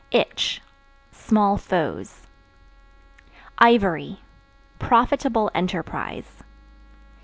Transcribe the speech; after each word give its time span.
Itch 0.09 0.63
Small 1.11 1.57
foes. 1.57 2.25
Ivory 3.59 4.21
Profitable 4.79 5.51
enterprise. 5.53 6.41